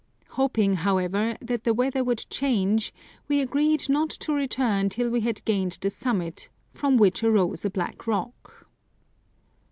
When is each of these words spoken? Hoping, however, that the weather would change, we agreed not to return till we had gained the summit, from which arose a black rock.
Hoping, 0.29 0.77
however, 0.77 1.37
that 1.43 1.63
the 1.63 1.75
weather 1.75 2.03
would 2.03 2.25
change, 2.31 2.91
we 3.27 3.39
agreed 3.39 3.87
not 3.87 4.09
to 4.09 4.33
return 4.33 4.89
till 4.89 5.11
we 5.11 5.21
had 5.21 5.45
gained 5.45 5.77
the 5.79 5.91
summit, 5.91 6.49
from 6.71 6.97
which 6.97 7.23
arose 7.23 7.65
a 7.65 7.69
black 7.69 8.07
rock. 8.07 8.65